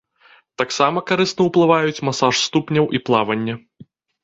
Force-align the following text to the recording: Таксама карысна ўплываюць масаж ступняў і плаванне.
Таксама 0.61 1.03
карысна 1.11 1.41
ўплываюць 1.49 2.03
масаж 2.09 2.35
ступняў 2.49 2.85
і 2.99 3.05
плаванне. 3.11 3.53